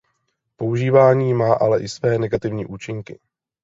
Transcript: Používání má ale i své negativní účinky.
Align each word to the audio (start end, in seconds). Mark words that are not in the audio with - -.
Používání 0.55 1.33
má 1.33 1.55
ale 1.55 1.81
i 1.81 1.89
své 1.89 2.17
negativní 2.19 2.65
účinky. 2.65 3.19